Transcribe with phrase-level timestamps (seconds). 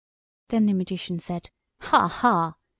[0.47, 1.51] Then the Magician said
[1.81, 2.55] "Ha, ha!"